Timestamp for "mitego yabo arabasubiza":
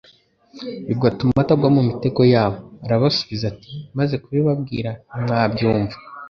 1.89-3.45